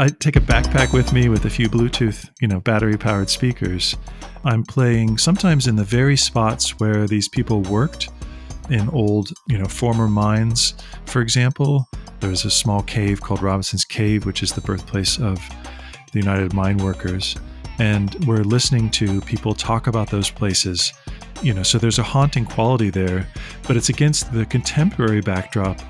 [0.00, 3.96] I take a backpack with me with a few Bluetooth, you know, battery powered speakers.
[4.44, 8.08] I'm playing sometimes in the very spots where these people worked
[8.70, 10.74] in old, you know, former mines,
[11.06, 11.88] for example.
[12.20, 15.40] There's a small cave called Robinson's Cave, which is the birthplace of
[16.12, 17.34] the United Mine Workers.
[17.80, 20.92] And we're listening to people talk about those places,
[21.42, 23.26] you know, so there's a haunting quality there,
[23.66, 25.80] but it's against the contemporary backdrop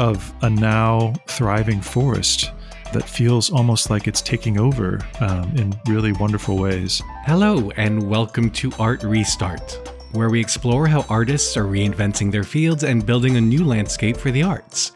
[0.00, 2.50] of a now thriving forest
[2.92, 7.02] that feels almost like it's taking over um, in really wonderful ways.
[7.24, 12.84] Hello, and welcome to Art Restart, where we explore how artists are reinventing their fields
[12.84, 14.92] and building a new landscape for the arts.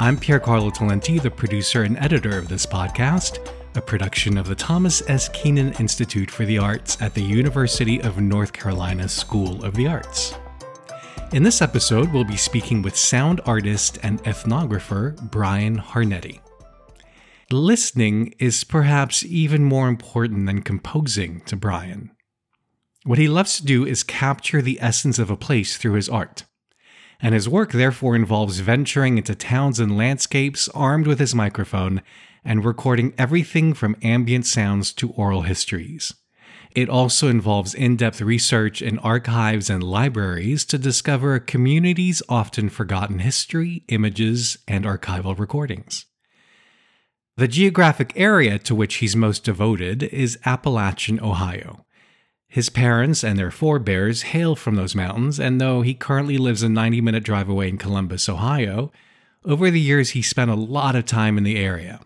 [0.00, 4.54] I'm Pier Carlo Talenti, the producer and editor of this podcast, a production of the
[4.54, 5.28] Thomas S.
[5.28, 10.34] Kenan Institute for the Arts at the University of North Carolina School of the Arts.
[11.32, 16.40] In this episode, we'll be speaking with sound artist and ethnographer Brian Harnetty
[17.50, 22.10] listening is perhaps even more important than composing to Brian.
[23.04, 26.44] What he loves to do is capture the essence of a place through his art.
[27.20, 32.02] And his work therefore involves venturing into towns and landscapes armed with his microphone
[32.44, 36.12] and recording everything from ambient sounds to oral histories.
[36.74, 42.68] It also involves in depth research in archives and libraries to discover a community's often
[42.68, 46.04] forgotten history, images, and archival recordings.
[47.38, 51.86] The geographic area to which he's most devoted is Appalachian, Ohio.
[52.48, 56.68] His parents and their forebears hail from those mountains, and though he currently lives a
[56.68, 58.90] 90 minute drive away in Columbus, Ohio,
[59.44, 62.00] over the years he spent a lot of time in the area.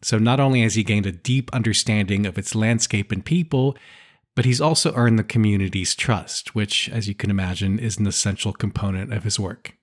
[0.00, 3.76] So not only has he gained a deep understanding of its landscape and people,
[4.34, 8.54] but he's also earned the community's trust, which, as you can imagine, is an essential
[8.54, 9.76] component of his work.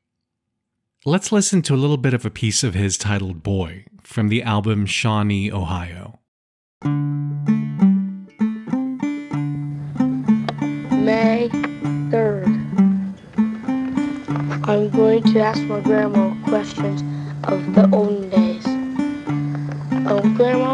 [1.03, 4.43] Let's listen to a little bit of a piece of his titled Boy from the
[4.43, 6.19] album Shawnee, Ohio.
[10.93, 11.49] May
[12.11, 12.45] 3rd.
[14.67, 17.01] I'm going to ask my grandma questions
[17.45, 18.63] of the olden days.
[20.05, 20.73] Um, grandma,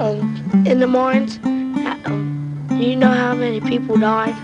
[0.00, 4.36] um, in the mines, um, do you know how many people died?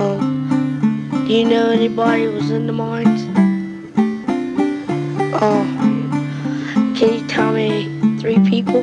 [0.00, 0.39] Um,
[1.30, 3.22] do you know anybody who was in the mines?
[5.40, 5.62] Oh,
[6.96, 8.82] can you tell me three people?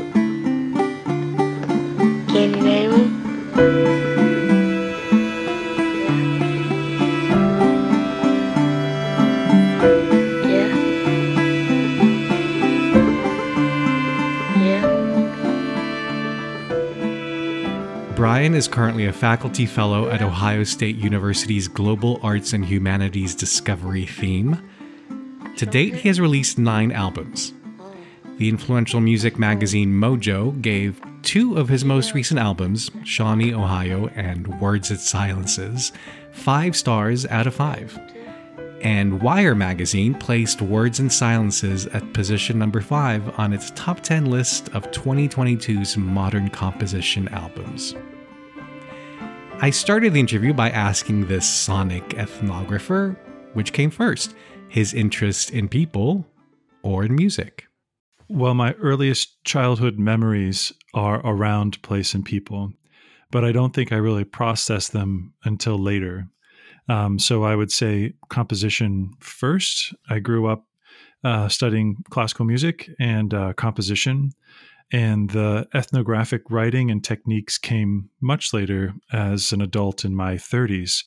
[2.32, 4.17] Can you name them?
[18.48, 24.06] Brian is currently a faculty fellow at Ohio State University's Global Arts and Humanities Discovery
[24.06, 24.58] theme.
[25.58, 27.52] To date, he has released nine albums.
[28.38, 34.48] The influential music magazine Mojo gave two of his most recent albums, Shawnee, Ohio, and
[34.62, 35.92] Words It Silences,
[36.32, 38.00] five stars out of five.
[38.80, 44.28] And Wire magazine placed Words and Silences at position number five on its top 10
[44.28, 47.94] list of 2022's modern composition albums.
[49.60, 53.18] I started the interview by asking this sonic ethnographer
[53.54, 54.36] which came first
[54.70, 56.28] his interest in people
[56.84, 57.66] or in music?
[58.30, 62.72] Well, my earliest childhood memories are around place and people,
[63.32, 66.28] but I don't think I really processed them until later.
[66.88, 69.96] Um, so I would say composition first.
[70.08, 70.66] I grew up
[71.24, 74.34] uh, studying classical music and uh, composition,
[74.92, 81.04] and the ethnographic writing and techniques came much later as an adult in my 30s.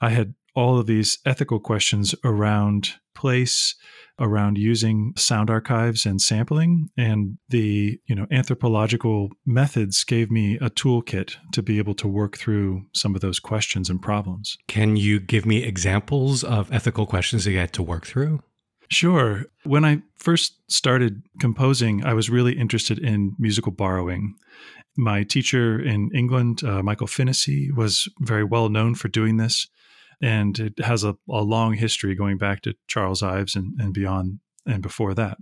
[0.00, 3.74] I had all of these ethical questions around place
[4.18, 10.70] around using sound archives and sampling and the you know anthropological methods gave me a
[10.70, 15.18] toolkit to be able to work through some of those questions and problems can you
[15.18, 18.40] give me examples of ethical questions that you had to work through
[18.88, 19.46] Sure.
[19.64, 24.34] When I first started composing, I was really interested in musical borrowing.
[24.96, 29.68] My teacher in England, uh, Michael Finnissy, was very well known for doing this
[30.20, 34.40] and it has a, a long history going back to Charles Ives and, and beyond
[34.66, 35.38] and before that.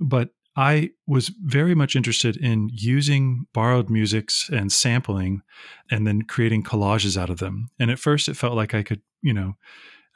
[0.00, 5.42] But I was very much interested in using borrowed musics and sampling
[5.90, 7.70] and then creating collages out of them.
[7.78, 9.54] And at first, it felt like I could, you know,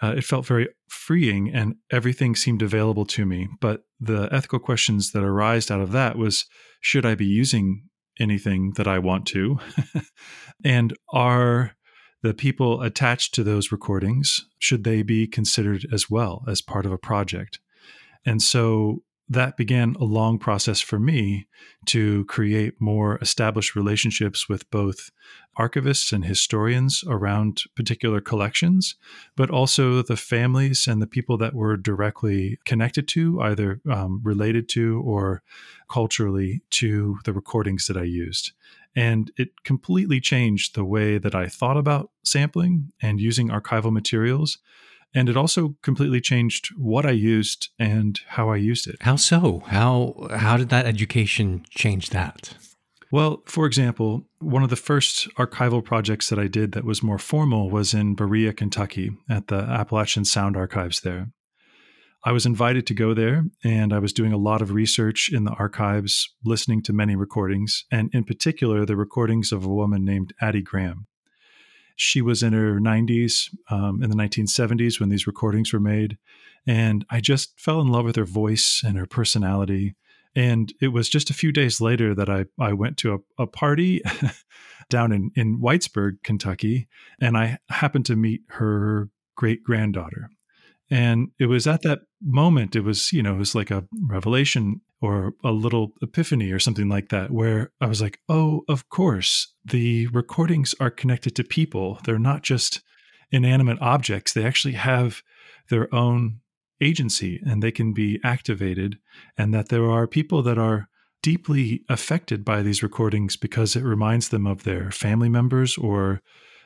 [0.02, 3.48] uh, it felt very freeing and everything seemed available to me.
[3.60, 6.46] But the ethical questions that arised out of that was
[6.80, 7.84] should I be using
[8.20, 9.58] anything that I want to?
[10.64, 11.72] and are
[12.22, 16.92] the people attached to those recordings should they be considered as well as part of
[16.92, 17.60] a project
[18.26, 21.46] and so that began a long process for me
[21.86, 25.10] to create more established relationships with both
[25.58, 28.94] archivists and historians around particular collections,
[29.36, 34.68] but also the families and the people that were directly connected to, either um, related
[34.70, 35.42] to or
[35.90, 38.52] culturally to the recordings that I used.
[38.96, 44.58] And it completely changed the way that I thought about sampling and using archival materials
[45.14, 48.96] and it also completely changed what I used and how I used it.
[49.00, 49.62] How so?
[49.66, 52.54] How how did that education change that?
[53.10, 57.18] Well, for example, one of the first archival projects that I did that was more
[57.18, 61.28] formal was in Berea, Kentucky, at the Appalachian Sound Archives there.
[62.24, 65.44] I was invited to go there, and I was doing a lot of research in
[65.44, 70.34] the archives, listening to many recordings, and in particular, the recordings of a woman named
[70.40, 71.06] Addie Graham.
[71.98, 76.16] She was in her 90s um, in the 1970s when these recordings were made.
[76.64, 79.96] And I just fell in love with her voice and her personality.
[80.36, 83.46] And it was just a few days later that I, I went to a, a
[83.48, 84.00] party
[84.88, 86.86] down in, in Whitesburg, Kentucky,
[87.20, 90.30] and I happened to meet her great granddaughter.
[90.90, 94.82] And it was at that moment, it was, you know, it was like a revelation
[95.00, 99.54] or a little epiphany or something like that, where I was like, oh, of course,
[99.64, 102.00] the recordings are connected to people.
[102.04, 102.80] They're not just
[103.30, 105.22] inanimate objects, they actually have
[105.68, 106.40] their own
[106.80, 108.98] agency and they can be activated.
[109.36, 110.88] And that there are people that are
[111.22, 116.22] deeply affected by these recordings because it reminds them of their family members or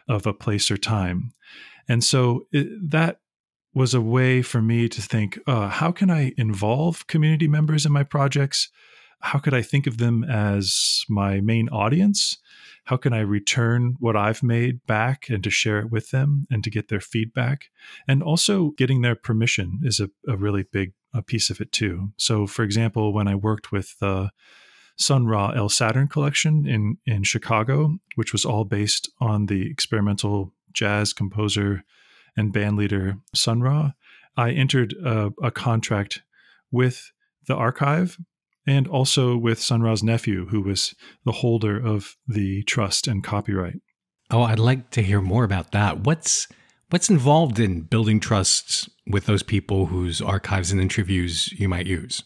[0.09, 1.33] of a place or time.
[1.89, 3.21] And so it, that
[3.75, 7.93] was a way for me to think uh, how can I involve community members in
[7.93, 8.69] my projects?
[9.21, 12.39] How could I think of them as my main audience?
[12.85, 16.65] How can I return what I've made back and to share it with them and
[16.65, 17.71] to get their feedback?
[18.09, 22.13] And also, getting their permission is a, a really big a piece of it too.
[22.17, 24.31] So, for example, when I worked with the
[24.97, 30.53] Sun Ra El Saturn collection in, in Chicago, which was all based on the experimental
[30.73, 31.85] jazz composer
[32.37, 33.93] and bandleader Sun Ra,
[34.37, 36.23] I entered a, a contract
[36.71, 37.13] with
[37.47, 38.19] the archive
[38.67, 40.95] and also with Sun Ra's nephew, who was
[41.25, 43.81] the holder of the trust and copyright.
[44.31, 46.01] Oh, I'd like to hear more about that.
[46.01, 46.49] What's
[46.91, 52.23] what's involved in building trusts with those people whose archives and interviews you might use?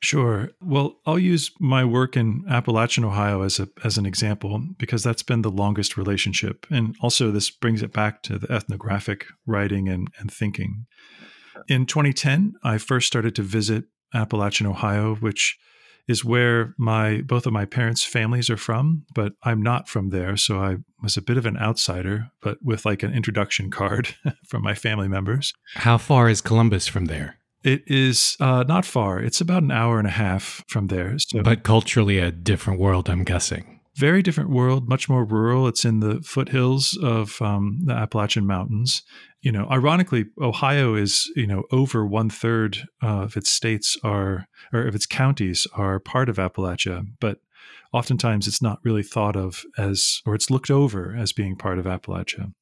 [0.00, 0.50] Sure.
[0.60, 5.22] Well, I'll use my work in Appalachian, Ohio as a as an example because that's
[5.22, 6.66] been the longest relationship.
[6.70, 10.86] And also this brings it back to the ethnographic writing and, and thinking.
[11.68, 13.84] In 2010, I first started to visit
[14.14, 15.58] Appalachian, Ohio, which
[16.06, 20.36] is where my both of my parents' families are from, but I'm not from there,
[20.36, 24.14] so I was a bit of an outsider, but with like an introduction card
[24.48, 25.52] from my family members.
[25.74, 27.36] How far is Columbus from there?
[27.64, 29.20] It is uh, not far.
[29.20, 31.18] It's about an hour and a half from there.
[31.18, 33.80] So but culturally, a different world, I'm guessing.
[33.96, 35.66] Very different world, much more rural.
[35.66, 39.02] It's in the foothills of um, the Appalachian Mountains.
[39.42, 44.86] You know, ironically, Ohio is you know over one third of its states are or
[44.86, 47.40] of its counties are part of Appalachia, but
[47.92, 51.86] oftentimes it's not really thought of as or it's looked over as being part of
[51.86, 52.52] Appalachia.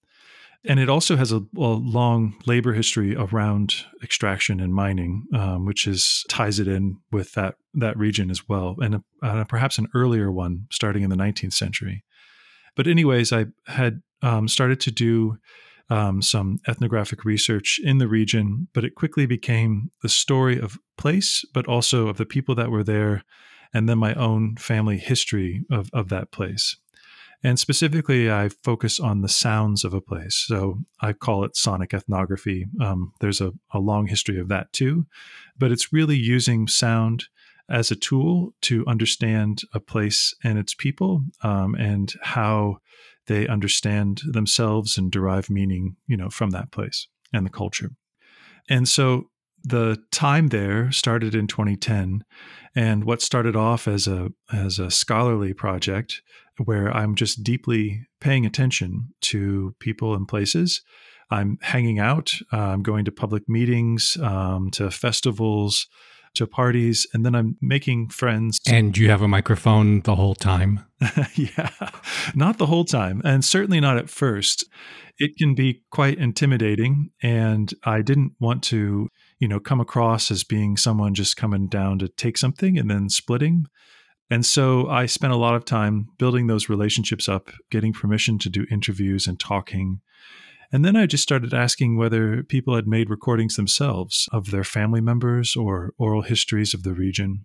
[0.69, 5.87] And it also has a, a, long labor history around extraction and mining, um, which
[5.87, 10.33] is ties it in with that that region as well, and a, perhaps an earlier
[10.33, 12.05] one starting in the 19th century.
[12.75, 15.39] But anyways, I had um, started to do
[15.89, 21.45] um, some ethnographic research in the region, but it quickly became the story of place,
[21.55, 23.23] but also of the people that were there,
[23.73, 26.77] and then my own family history of, of that place.
[27.43, 30.45] And specifically, I focus on the sounds of a place.
[30.47, 32.67] So I call it sonic ethnography.
[32.81, 35.07] Um, there's a, a long history of that too,
[35.59, 37.25] but it's really using sound
[37.69, 42.79] as a tool to understand a place and its people um, and how
[43.27, 47.91] they understand themselves and derive meaning, you know, from that place and the culture.
[48.69, 49.31] And so
[49.67, 52.23] the time there started in 2010
[52.77, 56.23] and what started off as a as a scholarly project
[56.65, 60.83] where I'm just deeply paying attention to people and places.
[61.31, 65.89] I'm hanging out, uh, I'm going to public meetings, um, to festivals,
[66.37, 68.61] to parties, and then I'm making friends.
[68.69, 70.85] And you have a microphone the whole time?
[71.35, 71.71] yeah,
[72.35, 74.65] not the whole time, and certainly not at first.
[75.19, 79.09] It can be quite intimidating, and I didn't want to,
[79.39, 83.09] you know, come across as being someone just coming down to take something and then
[83.09, 83.67] splitting.
[84.31, 88.51] And so I spent a lot of time building those relationships up, getting permission to
[88.51, 90.01] do interviews and talking.
[90.73, 95.01] And then I just started asking whether people had made recordings themselves of their family
[95.01, 97.45] members or oral histories of the region.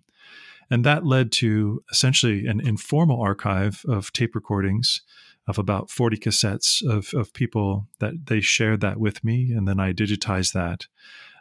[0.70, 5.02] And that led to essentially an informal archive of tape recordings
[5.46, 9.52] of about 40 cassettes of, of people that they shared that with me.
[9.52, 10.86] And then I digitized that.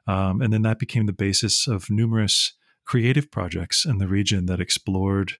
[0.07, 2.53] Um, and then that became the basis of numerous
[2.85, 5.33] creative projects in the region that explored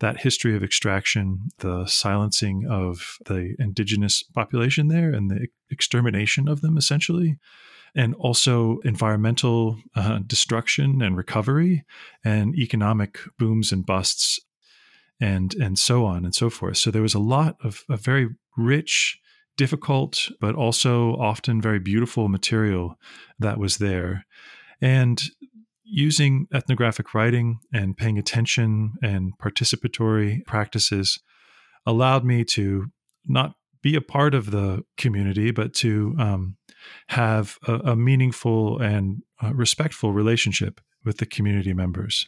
[0.00, 6.60] that history of extraction, the silencing of the indigenous population there, and the extermination of
[6.60, 7.38] them, essentially,
[7.94, 11.84] and also environmental uh, destruction and recovery,
[12.24, 14.40] and economic booms and busts,
[15.20, 16.78] and and so on and so forth.
[16.78, 19.20] So there was a lot of, of very rich,
[19.56, 22.98] difficult, but also often very beautiful material
[23.38, 24.26] that was there,
[24.80, 25.22] and
[25.84, 31.18] using ethnographic writing and paying attention and participatory practices
[31.84, 32.86] allowed me to
[33.26, 36.56] not be a part of the community, but to um,
[37.08, 42.26] have a, a, meaningful and uh, respectful relationship with the community members.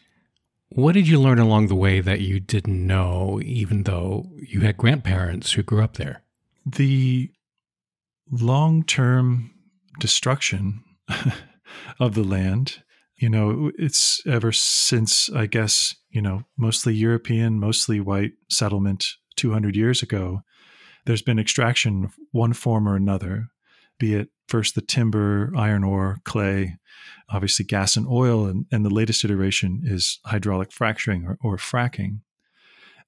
[0.71, 4.77] What did you learn along the way that you didn't know, even though you had
[4.77, 6.24] grandparents who grew up there?
[6.67, 7.31] The
[8.31, 9.51] long term
[10.01, 10.83] destruction
[12.01, 12.83] of the land
[13.17, 19.07] you know, it's ever since, I guess, you know, mostly European, mostly white settlement
[19.37, 20.43] 200 years ago,
[21.07, 23.49] there's been extraction of one form or another,
[23.99, 26.77] be it first the timber, iron ore, clay,
[27.29, 32.21] obviously gas and oil, and, and the latest iteration is hydraulic fracturing or, or fracking.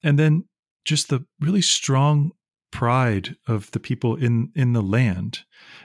[0.03, 0.45] And then
[0.85, 2.31] just the really strong
[2.77, 5.41] pride of the people in, in the land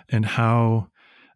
[0.10, 0.90] and how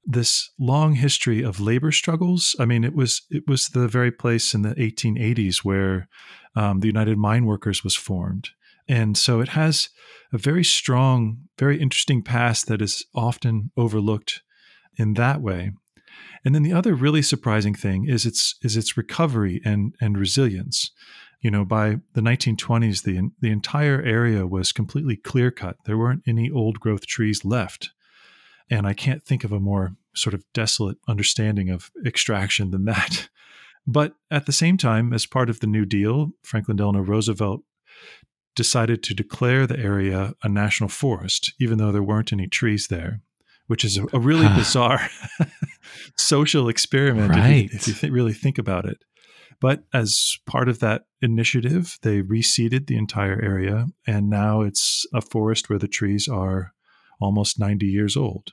[0.05, 2.57] this long history of labor struggles.
[2.59, 6.09] I mean, it was it was the very place in the 1880s where
[6.57, 8.49] um, the United Mine Workers was formed,
[8.89, 9.87] and so it has
[10.33, 14.41] a very strong, very interesting past that is often overlooked
[14.97, 15.71] in that way.
[16.43, 20.91] And then the other really surprising thing is its is its recovery and and resilience.
[21.41, 25.77] You know, by the 1920s, the the entire area was completely clear cut.
[25.85, 27.91] There weren't any old growth trees left.
[28.69, 33.29] And I can't think of a more sort of desolate understanding of extraction than that.
[33.87, 37.61] But at the same time, as part of the New Deal, Franklin Delano Roosevelt
[38.55, 43.21] decided to declare the area a national forest, even though there weren't any trees there,
[43.67, 45.07] which is a, a really bizarre
[46.17, 47.65] social experiment right.
[47.65, 48.97] if you, if you th- really think about it.
[49.59, 55.21] But as part of that initiative, they reseeded the entire area, and now it's a
[55.21, 56.73] forest where the trees are
[57.19, 58.51] almost 90 years old.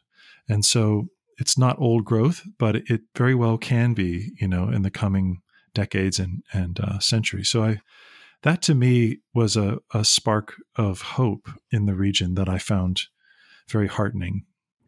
[0.48, 4.82] And so it's not old growth, but it very well can be, you know, in
[4.82, 5.42] the coming
[5.74, 7.50] decades and, and uh, centuries.
[7.50, 7.80] So I,
[8.42, 13.02] that to me was a, a spark of hope in the region that I found
[13.68, 14.44] very heartening.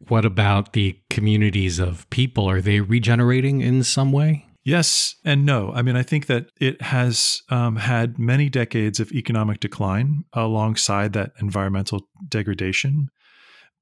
[0.07, 2.49] What about the communities of people?
[2.49, 4.45] Are they regenerating in some way?
[4.65, 5.71] Yes and no.
[5.73, 11.13] I mean, I think that it has um, had many decades of economic decline alongside
[11.13, 13.09] that environmental degradation.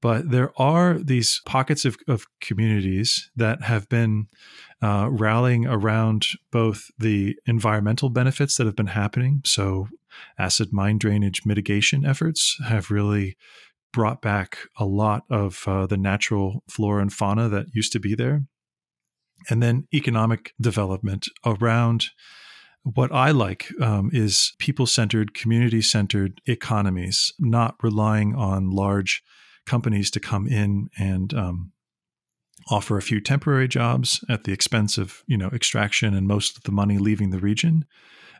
[0.02, 4.26] But there are these pockets of, of communities that have been
[4.82, 9.40] uh, rallying around both the environmental benefits that have been happening.
[9.46, 9.88] So,
[10.38, 13.38] acid mine drainage mitigation efforts have really
[13.94, 18.14] brought back a lot of uh, the natural flora and fauna that used to be
[18.14, 18.42] there.
[19.50, 22.06] And then economic development around
[22.82, 29.22] what I like um, is people centered, community centered economies, not relying on large
[29.66, 31.72] companies to come in and um,
[32.68, 36.62] offer a few temporary jobs at the expense of you know extraction and most of
[36.64, 37.86] the money leaving the region,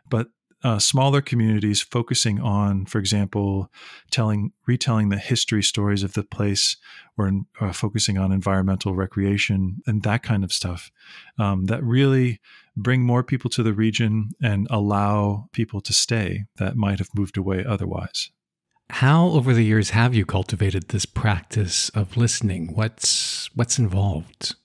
[0.09, 0.27] but
[0.63, 3.69] uh, smaller communities focusing on, for example,
[4.09, 6.77] telling retelling the history stories of the place,
[7.17, 7.31] or
[7.61, 10.91] uh, focusing on environmental recreation and that kind of stuff,
[11.37, 12.39] um, that really
[12.75, 17.37] bring more people to the region and allow people to stay that might have moved
[17.37, 18.31] away otherwise.
[18.89, 22.73] How over the years have you cultivated this practice of listening?
[22.75, 24.55] What's what's involved?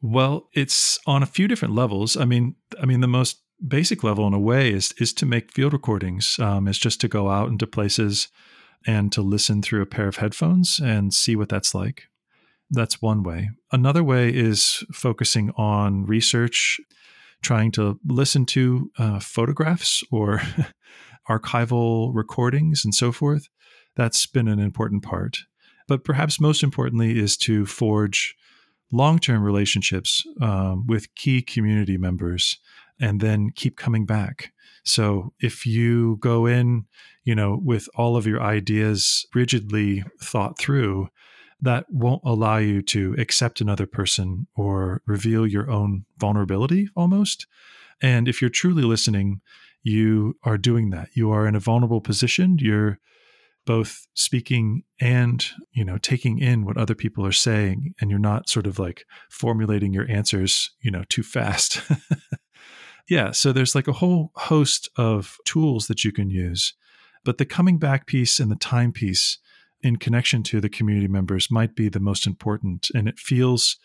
[0.00, 2.16] Well, it's on a few different levels.
[2.16, 5.52] I mean, I mean the most basic level in a way is is to make
[5.52, 6.38] field recordings.
[6.38, 8.28] Um, is just to go out into places
[8.86, 12.04] and to listen through a pair of headphones and see what that's like.
[12.70, 13.50] That's one way.
[13.72, 16.78] Another way is focusing on research,
[17.42, 20.42] trying to listen to uh, photographs or
[21.28, 23.48] archival recordings and so forth
[23.98, 25.38] that's been an important part.
[25.88, 28.34] But perhaps most importantly is to forge
[28.92, 32.58] long term relationships um, with key community members
[33.00, 34.52] and then keep coming back.
[34.84, 36.86] So if you go in,
[37.24, 41.08] you know, with all of your ideas rigidly thought through,
[41.60, 47.46] that won't allow you to accept another person or reveal your own vulnerability almost.
[48.00, 49.40] And if you're truly listening,
[49.82, 51.08] you are doing that.
[51.14, 52.58] You are in a vulnerable position.
[52.60, 52.98] You're
[53.68, 58.48] both speaking and you know taking in what other people are saying and you're not
[58.48, 61.82] sort of like formulating your answers you know too fast
[63.10, 66.72] yeah so there's like a whole host of tools that you can use
[67.24, 69.38] but the coming back piece and the time piece
[69.82, 72.88] in connection to the community members might be the most important.
[72.94, 73.76] And it feels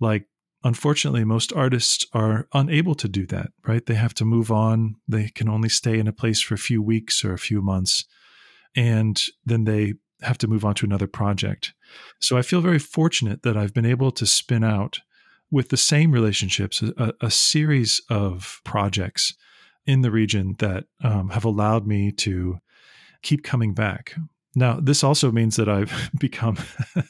[0.00, 0.26] like,
[0.64, 3.84] unfortunately, most artists are unable to do that, right?
[3.84, 4.96] They have to move on.
[5.08, 8.04] They can only stay in a place for a few weeks or a few months.
[8.74, 11.74] And then they have to move on to another project.
[12.20, 15.00] So I feel very fortunate that I've been able to spin out
[15.50, 19.34] with the same relationships a, a series of projects
[19.86, 22.58] in the region that um, have allowed me to
[23.22, 24.14] keep coming back.
[24.54, 26.56] Now, this also means that I've become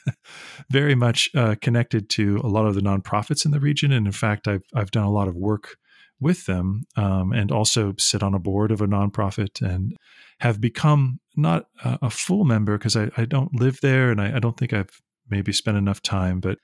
[0.70, 3.92] very much uh, connected to a lot of the nonprofits in the region.
[3.92, 5.76] And in fact, I've, I've done a lot of work
[6.20, 9.96] with them um, and also sit on a board of a nonprofit and
[10.40, 14.36] have become not a, a full member because I, I, don't live there and I,
[14.36, 16.58] I, don't think I've maybe spent enough time, but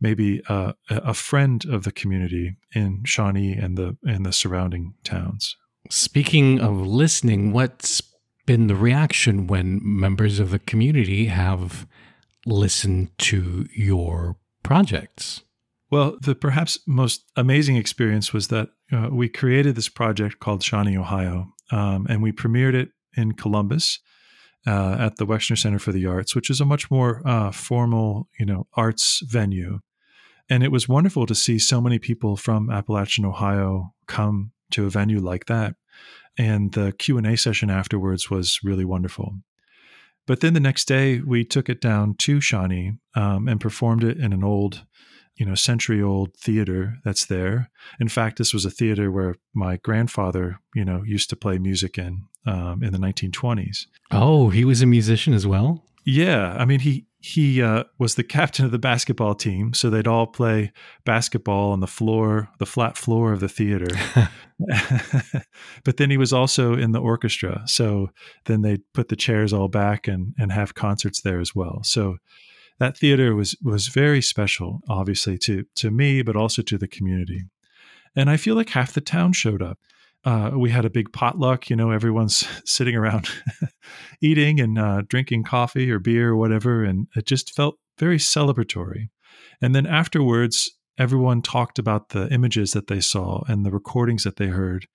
[0.00, 5.56] maybe uh, a friend of the community in Shawnee and the and the surrounding towns.
[5.90, 8.02] Speaking of listening, what's
[8.46, 11.86] been the reaction when members of the community have
[12.46, 15.42] listened to your projects?
[15.90, 20.96] Well, the perhaps most amazing experience was that uh, we created this project called Shawnee,
[20.96, 24.00] Ohio, um, and we premiered it in Columbus
[24.66, 28.28] uh, at the Wexner Center for the Arts, which is a much more uh, formal,
[28.38, 29.80] you know, arts venue.
[30.48, 34.90] And it was wonderful to see so many people from Appalachian, Ohio, come to a
[34.90, 35.76] venue like that.
[36.36, 39.34] And the q&a session afterwards was really wonderful.
[40.26, 44.18] But then the next day we took it down to shawnee um, and performed it
[44.18, 44.84] in an old
[45.36, 47.70] you know century old theater that's there.
[47.98, 51.98] In fact this was a theater where my grandfather you know used to play music
[51.98, 56.80] in um, in the 1920s oh he was a musician as well yeah i mean
[56.80, 60.72] he he uh, was the captain of the basketball team, so they'd all play
[61.04, 63.88] basketball on the floor, the flat floor of the theater.
[65.84, 68.10] but then he was also in the orchestra, so
[68.46, 71.80] then they'd put the chairs all back and and have concerts there as well.
[71.82, 72.16] So
[72.78, 77.44] that theater was was very special, obviously to to me, but also to the community.
[78.16, 79.78] And I feel like half the town showed up
[80.24, 81.70] uh, we had a big potluck.
[81.70, 83.28] You know, everyone's sitting around
[84.20, 89.08] eating and uh, drinking coffee or beer or whatever, and it just felt very celebratory.
[89.60, 94.36] And then afterwards, everyone talked about the images that they saw and the recordings that
[94.36, 94.86] they heard,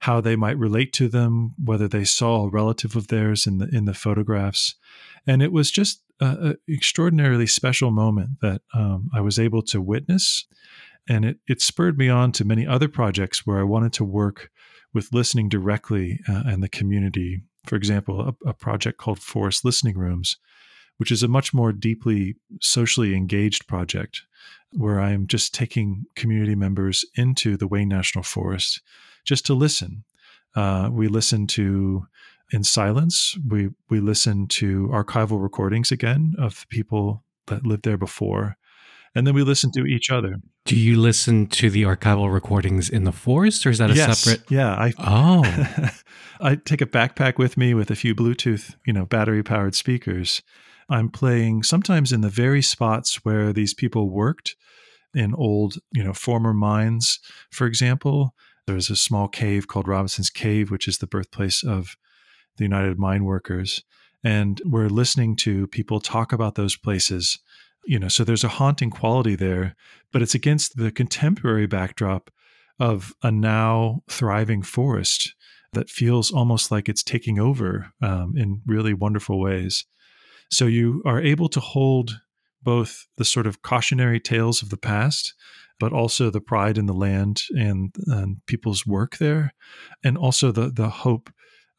[0.00, 3.68] how they might relate to them, whether they saw a relative of theirs in the
[3.72, 4.74] in the photographs,
[5.26, 10.46] and it was just an extraordinarily special moment that um, I was able to witness
[11.08, 14.50] and it, it spurred me on to many other projects where I wanted to work
[14.92, 17.42] with listening directly uh, and the community.
[17.66, 20.36] For example, a, a, project called Forest Listening Rooms,
[20.96, 24.22] which is a much more deeply socially engaged project
[24.72, 28.82] where I am just taking community members into the Wayne National Forest
[29.24, 30.04] just to listen.
[30.54, 32.06] Uh, we listen to
[32.50, 33.36] in silence.
[33.46, 38.56] We we listen to archival recordings again of people that lived there before
[39.14, 40.36] and then we listen to each other.
[40.64, 44.18] Do you listen to the archival recordings in the forest, or is that a yes.
[44.18, 44.50] separate?
[44.50, 44.74] Yeah.
[44.74, 45.90] I, oh,
[46.40, 50.42] I take a backpack with me with a few Bluetooth, you know, battery powered speakers.
[50.90, 54.56] I'm playing sometimes in the very spots where these people worked
[55.14, 57.18] in old, you know, former mines.
[57.50, 58.34] For example,
[58.66, 61.96] there's a small cave called Robinson's Cave, which is the birthplace of
[62.56, 63.82] the United Mine Workers.
[64.24, 67.38] And we're listening to people talk about those places
[67.86, 69.74] you know so there's a haunting quality there
[70.12, 72.30] but it's against the contemporary backdrop
[72.78, 75.34] of a now thriving forest
[75.72, 79.84] that feels almost like it's taking over um, in really wonderful ways.
[80.50, 82.20] So you are able to hold
[82.62, 85.34] both the sort of cautionary tales of the past
[85.80, 89.54] but also the pride in the land and, and people's work there
[90.02, 91.30] and also the the hope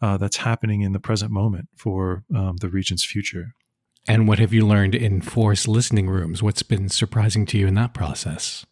[0.01, 3.47] uh, that's happening in the present moment for um, the region's future
[4.07, 6.41] and what have you learned in forest listening rooms?
[6.41, 8.65] What's been surprising to you in that process?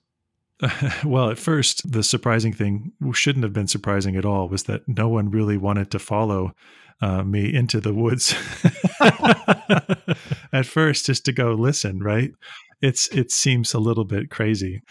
[1.06, 5.08] well, at first, the surprising thing shouldn't have been surprising at all was that no
[5.08, 6.54] one really wanted to follow
[7.00, 8.34] uh, me into the woods
[10.52, 12.02] at first, just to go listen.
[12.02, 12.32] Right?
[12.82, 14.82] It's it seems a little bit crazy.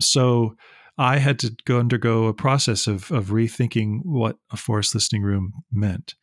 [0.00, 0.56] So
[0.96, 5.64] I had to go undergo a process of of rethinking what a forest listening room
[5.72, 6.14] meant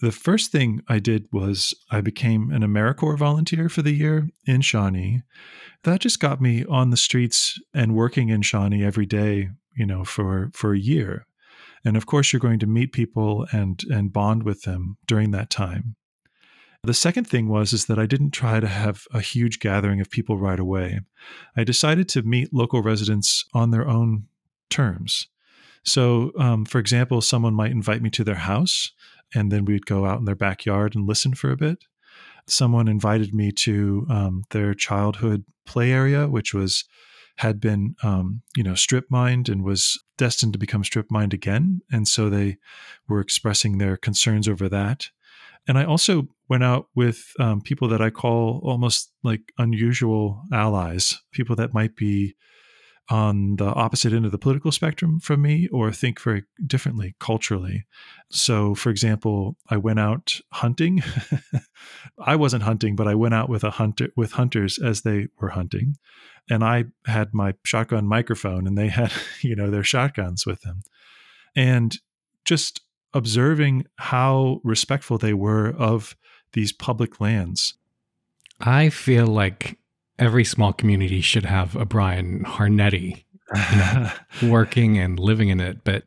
[0.00, 4.60] The first thing I did was I became an AmeriCorps volunteer for the year in
[4.60, 5.22] Shawnee.
[5.82, 10.04] That just got me on the streets and working in Shawnee every day, you know,
[10.04, 11.26] for for a year.
[11.84, 15.50] And of course, you're going to meet people and and bond with them during that
[15.50, 15.96] time.
[16.82, 20.10] The second thing was is that I didn't try to have a huge gathering of
[20.10, 21.00] people right away.
[21.56, 24.24] I decided to meet local residents on their own
[24.68, 25.28] terms.
[25.82, 28.92] So, um, for example, someone might invite me to their house,
[29.34, 31.84] and then we'd go out in their backyard and listen for a bit.
[32.46, 36.84] Someone invited me to um, their childhood play area, which was
[37.38, 41.80] had been, um, you know, strip mined and was destined to become strip mined again,
[41.90, 42.58] and so they
[43.08, 45.08] were expressing their concerns over that.
[45.66, 51.20] And I also went out with um, people that I call almost like unusual allies,
[51.32, 52.36] people that might be
[53.10, 57.84] on the opposite end of the political spectrum from me or think very differently culturally.
[58.30, 61.02] So, for example, I went out hunting.
[62.18, 65.50] I wasn't hunting, but I went out with a hunter with hunters as they were
[65.50, 65.96] hunting,
[66.48, 69.12] and I had my shotgun microphone, and they had
[69.42, 70.82] you know their shotguns with them,
[71.54, 71.96] and
[72.44, 72.80] just
[73.12, 76.16] observing how respectful they were of
[76.52, 77.74] these public lands.
[78.60, 79.78] I feel like
[80.18, 83.24] every small community should have a Brian Harnetty
[83.54, 84.10] you know,
[84.52, 85.84] working and living in it.
[85.84, 86.04] But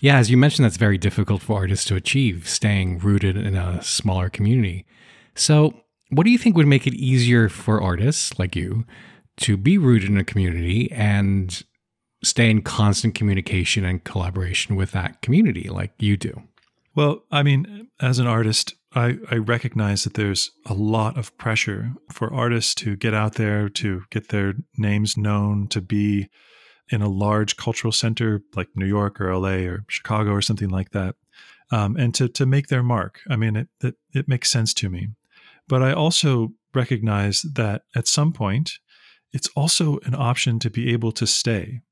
[0.00, 3.82] yeah, as you mentioned, that's very difficult for artists to achieve, staying rooted in a
[3.82, 4.86] smaller community.
[5.34, 5.74] So,
[6.10, 8.86] what do you think would make it easier for artists like you
[9.38, 11.62] to be rooted in a community and
[12.24, 16.42] stay in constant communication and collaboration with that community like you do?
[16.94, 21.92] Well, I mean, as an artist, I, I recognize that there's a lot of pressure
[22.12, 26.28] for artists to get out there, to get their names known, to be
[26.90, 30.90] in a large cultural center like New York or LA or Chicago or something like
[30.90, 31.14] that,
[31.70, 33.20] um, and to, to make their mark.
[33.30, 35.08] I mean, it, it, it makes sense to me.
[35.68, 38.72] But I also recognize that at some point,
[39.32, 41.82] it's also an option to be able to stay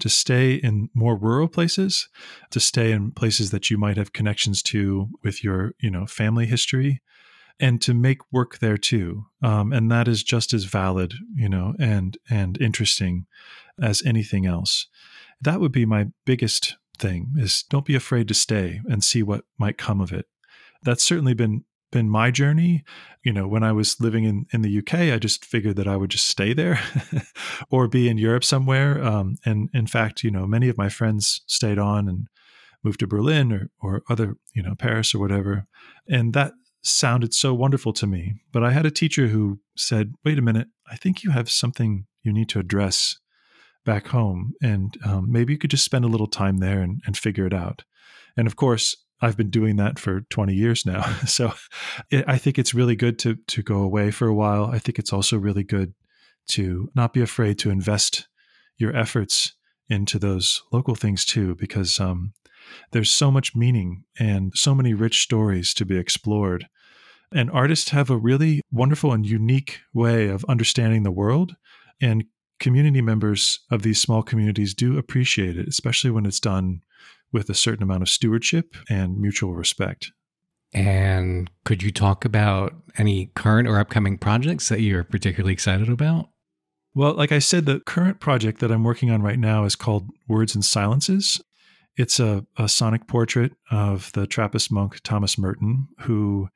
[0.00, 2.08] to stay in more rural places,
[2.50, 6.46] to stay in places that you might have connections to with your, you know, family
[6.46, 7.02] history,
[7.60, 9.26] and to make work there too.
[9.42, 13.26] Um, and that is just as valid, you know, and and interesting
[13.80, 14.86] as anything else.
[15.40, 19.44] That would be my biggest thing: is don't be afraid to stay and see what
[19.58, 20.26] might come of it.
[20.82, 22.82] That's certainly been been my journey.
[23.24, 25.96] You know, when I was living in, in the UK, I just figured that I
[25.96, 26.80] would just stay there
[27.70, 29.02] or be in Europe somewhere.
[29.02, 32.26] Um, and in fact, you know, many of my friends stayed on and
[32.82, 35.66] moved to Berlin or, or other, you know, Paris or whatever.
[36.08, 36.52] And that
[36.82, 38.34] sounded so wonderful to me.
[38.52, 42.06] But I had a teacher who said, wait a minute, I think you have something
[42.22, 43.18] you need to address
[43.84, 44.52] back home.
[44.62, 47.54] And um, maybe you could just spend a little time there and, and figure it
[47.54, 47.84] out.
[48.36, 51.02] And of course, I've been doing that for 20 years now.
[51.26, 51.52] So
[52.10, 54.66] it, I think it's really good to to go away for a while.
[54.66, 55.94] I think it's also really good
[56.48, 58.28] to not be afraid to invest
[58.76, 59.54] your efforts
[59.88, 62.32] into those local things too, because um,
[62.90, 66.66] there's so much meaning and so many rich stories to be explored.
[67.32, 71.56] And artists have a really wonderful and unique way of understanding the world.
[72.00, 72.24] And
[72.60, 76.82] community members of these small communities do appreciate it, especially when it's done
[77.32, 80.12] with a certain amount of stewardship and mutual respect.
[80.74, 86.28] And could you talk about any current or upcoming projects that you're particularly excited about?
[86.94, 90.10] Well, like I said, the current project that I'm working on right now is called
[90.28, 91.40] Words and Silences.
[91.96, 96.48] It's a, a sonic portrait of the Trappist monk Thomas Merton, who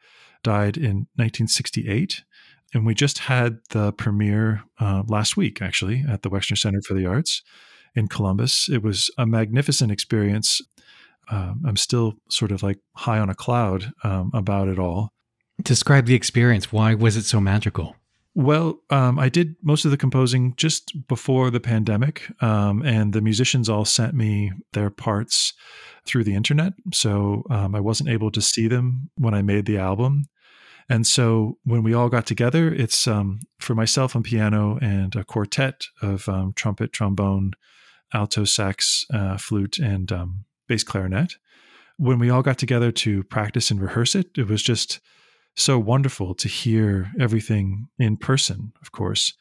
[0.43, 2.23] died in 1968.
[2.75, 6.95] And we just had the premiere uh, last week, actually, at the Wexner Center for
[6.95, 7.43] the Arts
[7.97, 8.69] in Columbus.
[8.69, 10.61] It was a magnificent experience.
[11.31, 15.13] Um, I'm still sort of like high on a cloud um, about it all.
[15.63, 16.71] Describe the experience.
[16.71, 17.97] Why was it so magical?
[18.35, 23.23] Well, um, I did most of the composing just before the pandemic, um, and the
[23.23, 25.55] musicians all sent me their parts
[26.05, 26.75] through the internet.
[26.93, 30.27] So um, I wasn't able to see them when I made the album.
[30.89, 35.25] And so when we all got together, it's um, for myself on piano and a
[35.25, 37.53] quartet of um, trumpet, trombone,
[38.13, 41.35] alto sax, uh, flute, and um, bass clarinet.
[41.97, 45.01] When we all got together to practice and rehearse it, it was just
[45.55, 49.33] so wonderful to hear everything in person, of course.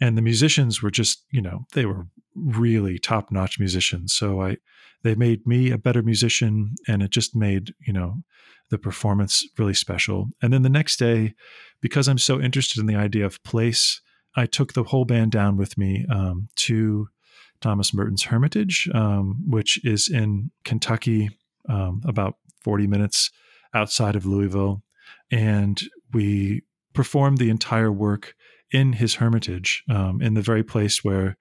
[0.00, 4.14] And the musicians were just, you know, they were really top notch musicians.
[4.14, 4.56] So I,
[5.02, 8.22] they made me a better musician and it just made, you know,
[8.70, 10.28] the performance really special.
[10.42, 11.34] And then the next day,
[11.80, 14.00] because I'm so interested in the idea of place,
[14.36, 17.08] I took the whole band down with me um, to
[17.60, 21.30] Thomas Merton's Hermitage, um, which is in Kentucky,
[21.68, 23.30] um, about 40 minutes
[23.74, 24.82] outside of Louisville,
[25.30, 25.80] and
[26.12, 26.62] we
[26.94, 28.34] performed the entire work
[28.70, 31.36] in his hermitage, um, in the very place where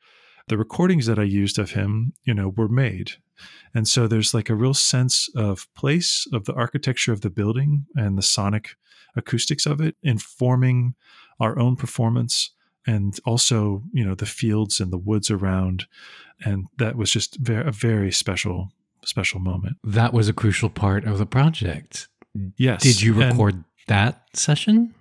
[0.48, 3.14] the recordings that I used of him, you know, were made.
[3.74, 7.86] And so there's like a real sense of place, of the architecture of the building
[7.96, 8.76] and the sonic
[9.16, 10.96] acoustics of it informing
[11.40, 12.52] our own performance
[12.88, 15.86] and also, you know, the fields and the woods around.
[16.44, 18.70] And that was just very, a very special,
[19.04, 19.78] special moment.
[19.84, 22.08] That was a crucial part of the project.
[22.58, 22.82] Yes.
[22.82, 24.96] Did you record and that session?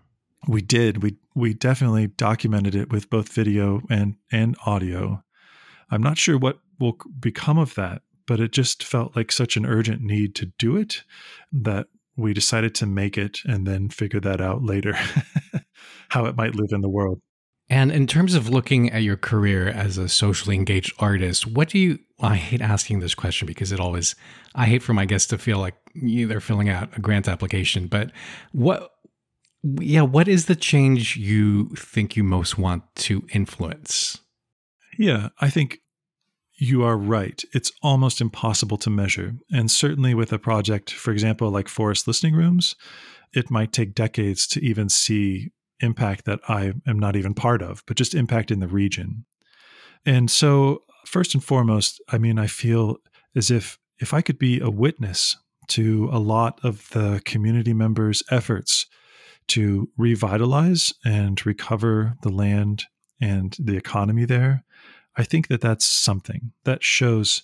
[0.48, 1.02] We did.
[1.02, 5.22] We we definitely documented it with both video and and audio.
[5.90, 9.66] I'm not sure what will become of that, but it just felt like such an
[9.66, 11.04] urgent need to do it
[11.52, 14.96] that we decided to make it and then figure that out later
[16.08, 17.20] how it might live in the world.
[17.68, 21.78] And in terms of looking at your career as a socially engaged artist, what do
[21.78, 21.98] you?
[22.18, 24.14] Well, I hate asking this question because it always,
[24.54, 27.88] I hate for my guests to feel like they're filling out a grant application.
[27.88, 28.12] But
[28.52, 28.90] what,
[29.80, 34.20] yeah, what is the change you think you most want to influence?
[34.96, 35.80] Yeah, I think
[36.58, 37.42] you are right.
[37.52, 39.34] It's almost impossible to measure.
[39.52, 42.76] And certainly with a project, for example, like Forest Listening Rooms,
[43.34, 47.82] it might take decades to even see impact that I am not even part of,
[47.86, 49.24] but just impact in the region.
[50.04, 52.98] And so, first and foremost, I mean, I feel
[53.34, 55.36] as if if I could be a witness
[55.68, 58.86] to a lot of the community members' efforts
[59.48, 62.84] to revitalize and recover the land
[63.20, 64.64] and the economy there,
[65.16, 67.42] I think that that's something that shows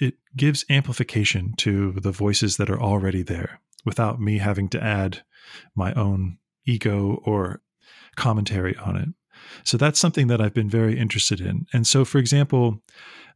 [0.00, 5.22] it gives amplification to the voices that are already there without me having to add
[5.74, 7.60] my own ego or
[8.16, 9.08] commentary on it.
[9.64, 11.66] So that's something that I've been very interested in.
[11.72, 12.80] And so, for example,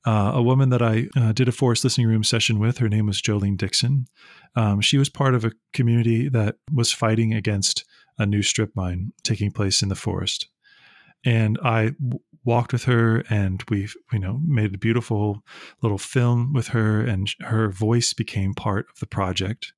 [0.05, 3.07] uh, a woman that I uh, did a forest listening room session with, her name
[3.07, 4.07] was Jolene Dixon.
[4.55, 7.85] Um, she was part of a community that was fighting against
[8.19, 10.49] a new strip mine taking place in the forest.
[11.25, 15.43] And I w- walked with her and we you know made a beautiful
[15.83, 19.73] little film with her and her voice became part of the project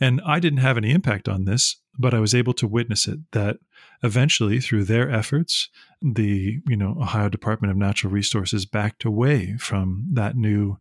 [0.00, 3.18] and i didn't have any impact on this but i was able to witness it
[3.32, 3.58] that
[4.02, 5.68] eventually through their efforts
[6.00, 10.78] the you know ohio department of natural resources backed away from that new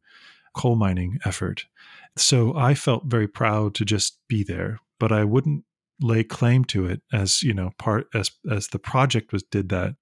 [0.54, 1.66] coal mining effort.
[2.18, 5.64] So i felt very proud to just be there but i wouldn't
[6.02, 9.96] lay claim to it as you know part as as the project was did that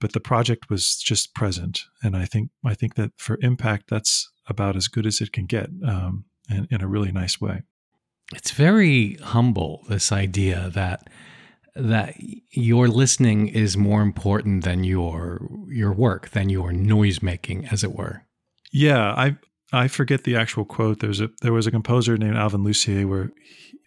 [0.00, 1.84] but the project was just present.
[2.02, 5.46] And i think i think that for impact that's about as good as it can
[5.46, 7.62] get um, in, in a really nice way
[8.34, 11.08] it's very humble this idea that
[11.74, 12.14] that
[12.50, 17.92] your listening is more important than your your work than your noise making as it
[17.92, 18.24] were
[18.72, 19.36] yeah i
[19.72, 23.30] i forget the actual quote there's a there was a composer named alvin lucier where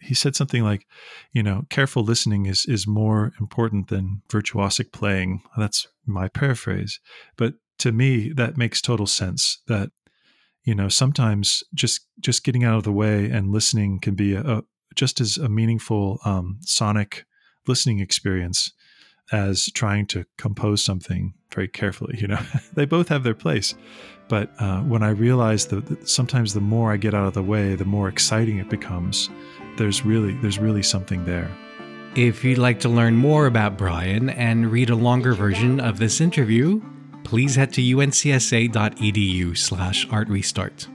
[0.02, 0.86] he said something like,
[1.32, 5.42] you know, careful listening is is more important than virtuosic playing.
[5.56, 7.00] That's my paraphrase,
[7.36, 9.62] but to me that makes total sense.
[9.68, 9.90] That
[10.64, 14.40] you know sometimes just just getting out of the way and listening can be a,
[14.40, 14.62] a
[14.94, 17.24] just as a meaningful um, sonic
[17.66, 18.72] listening experience
[19.30, 22.18] as trying to compose something very carefully.
[22.18, 22.40] You know,
[22.74, 23.74] they both have their place.
[24.28, 27.42] But uh, when I realize that, that sometimes the more I get out of the
[27.42, 29.28] way, the more exciting it becomes
[29.78, 31.50] there's really there's really something there.
[32.14, 36.20] If you'd like to learn more about Brian and read a longer version of this
[36.20, 36.82] interview,
[37.24, 40.86] please head to uncsa.edu slash artrestart.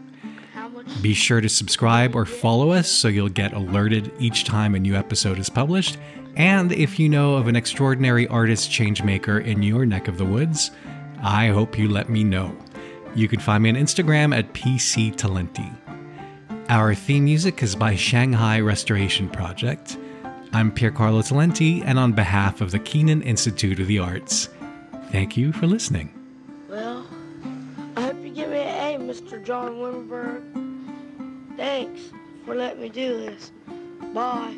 [1.02, 4.96] Be sure to subscribe or follow us so you'll get alerted each time a new
[4.96, 5.98] episode is published.
[6.36, 10.72] And if you know of an extraordinary artist changemaker in your neck of the woods,
[11.22, 12.56] I hope you let me know.
[13.16, 15.76] You can find me on Instagram at PCTalenti.
[16.70, 19.98] Our theme music is by Shanghai Restoration Project.
[20.54, 24.50] I'm Pier Carlo Talenti, and on behalf of the Kenan Institute of the Arts,
[25.12, 26.17] thank you for listening.
[29.48, 30.44] John Wimberg.
[31.56, 32.02] Thanks
[32.44, 33.54] for letting me do this.
[34.14, 34.58] Bye.